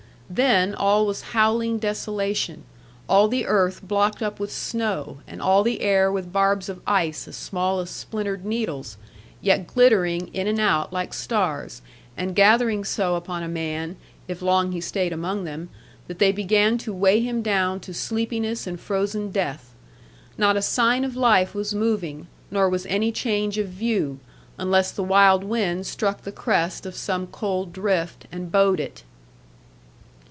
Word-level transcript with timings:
Then 0.33 0.73
all 0.73 1.05
was 1.05 1.21
howling 1.33 1.79
desolation, 1.79 2.63
all 3.09 3.27
the 3.27 3.45
earth 3.45 3.81
blocked 3.85 4.23
up 4.23 4.39
with 4.39 4.49
snow, 4.49 5.17
and 5.27 5.41
all 5.41 5.61
the 5.61 5.81
air 5.81 6.09
with 6.09 6.31
barbs 6.31 6.69
of 6.69 6.79
ice 6.87 7.27
as 7.27 7.35
small 7.35 7.81
as 7.81 7.89
splintered 7.89 8.45
needles, 8.45 8.95
yet 9.41 9.67
glittering, 9.67 10.29
in 10.33 10.47
and 10.47 10.57
out, 10.57 10.93
like 10.93 11.13
stars, 11.13 11.81
and 12.15 12.33
gathering 12.33 12.85
so 12.85 13.15
upon 13.17 13.43
a 13.43 13.49
man 13.49 13.97
(if 14.29 14.41
long 14.41 14.71
he 14.71 14.79
stayed 14.79 15.11
among 15.11 15.43
them) 15.43 15.67
that 16.07 16.19
they 16.19 16.31
began 16.31 16.77
to 16.77 16.93
weigh 16.93 17.19
him 17.19 17.41
down 17.41 17.81
to 17.81 17.93
sleepiness 17.93 18.65
and 18.65 18.79
frozen 18.79 19.31
death. 19.31 19.73
Not 20.37 20.55
a 20.55 20.61
sign 20.61 21.03
of 21.03 21.17
life 21.17 21.53
was 21.53 21.75
moving, 21.75 22.27
nor 22.49 22.69
was 22.69 22.85
any 22.85 23.11
change 23.11 23.57
of 23.57 23.67
view; 23.67 24.19
unless 24.57 24.91
the 24.93 25.03
wild 25.03 25.43
wind 25.43 25.85
struck 25.85 26.21
the 26.21 26.31
crest 26.31 26.85
of 26.85 26.95
some 26.95 27.27
cold 27.27 27.73
drift, 27.73 28.27
and 28.31 28.49
bowed 28.49 28.79
it. 28.79 29.03